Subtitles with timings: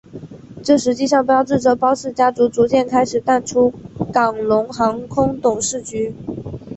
[0.63, 3.71] 这实际上标志着包氏家族逐渐开始淡出
[4.11, 6.15] 港龙航空董事局。